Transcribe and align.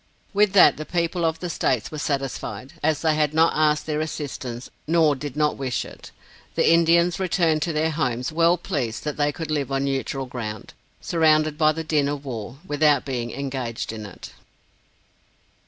With 0.33 0.53
that 0.53 0.77
the 0.77 0.83
people 0.85 1.23
of 1.25 1.41
the 1.41 1.49
states 1.51 1.91
were 1.91 1.99
satisfied, 1.99 2.73
as 2.81 3.03
they 3.03 3.13
had 3.13 3.35
not 3.35 3.53
asked 3.55 3.85
their 3.85 3.99
assistance, 4.01 4.71
nor 4.87 5.15
did 5.15 5.37
not 5.37 5.57
wish 5.57 5.85
it. 5.85 6.09
The 6.55 6.67
Indians 6.73 7.19
returned 7.19 7.61
to 7.61 7.71
their 7.71 7.91
homes 7.91 8.31
well 8.31 8.57
pleased 8.57 9.03
that 9.03 9.17
they 9.17 9.31
could 9.31 9.51
live 9.51 9.71
on 9.71 9.85
neutral 9.85 10.25
ground, 10.25 10.73
surrounded 11.01 11.55
by 11.55 11.71
the 11.71 11.83
din 11.83 12.07
of 12.07 12.25
war, 12.25 12.57
without 12.65 13.05
being 13.05 13.29
engaged 13.29 13.93
in 13.93 14.07
it. 14.07 14.33